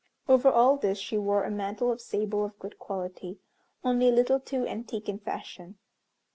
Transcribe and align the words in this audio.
Over 0.27 0.49
all 0.49 0.77
this 0.77 0.97
she 0.97 1.15
wore 1.19 1.43
a 1.43 1.51
mantle 1.51 1.91
of 1.91 2.01
sable 2.01 2.43
of 2.43 2.57
good 2.57 2.79
quality, 2.79 3.39
only 3.83 4.09
a 4.09 4.11
little 4.11 4.39
too 4.39 4.65
antique 4.65 5.07
in 5.07 5.19
fashion. 5.19 5.77